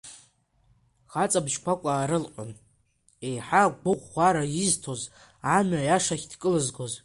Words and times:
Хаҵа 1.11 1.45
бжьқәак 1.45 1.81
аарылҟьон, 1.93 2.51
еиҳа 3.27 3.61
агәыӷәӷәара 3.67 4.43
изҭоз, 4.63 5.01
амҩа 5.55 5.81
иашахь 5.87 6.25
дкылызгоз. 6.31 6.93